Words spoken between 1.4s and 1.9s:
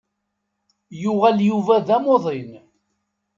Yuba d